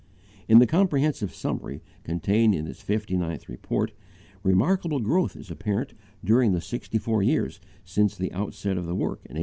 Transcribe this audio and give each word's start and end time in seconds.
In 0.47 0.57
the 0.57 0.65
comprehensive 0.65 1.31
summary 1.31 1.83
contained 2.03 2.55
in 2.55 2.65
this 2.65 2.81
Fifty 2.81 3.15
ninth 3.17 3.47
Report, 3.47 3.91
remarkable 4.41 4.99
growth 4.99 5.35
is 5.35 5.51
apparent 5.51 5.93
during 6.25 6.53
the 6.53 6.59
sixty 6.61 6.97
four 6.97 7.21
years 7.21 7.59
since 7.85 8.15
the 8.15 8.33
outset 8.33 8.79
of 8.79 8.87
the 8.87 8.95
work 8.95 9.19
in 9.25 9.37
1834. 9.37 9.39